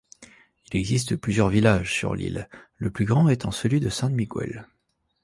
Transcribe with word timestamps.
Il 0.73 0.79
existe 0.79 1.15
plusieurs 1.15 1.49
villages 1.49 1.93
sur 1.93 2.15
l'île, 2.15 2.49
le 2.77 2.89
plus 2.89 3.05
grand 3.05 3.29
étant 3.29 3.51
celui 3.51 3.79
de 3.79 3.89
San 3.89 4.11
Miguel. 4.15 4.65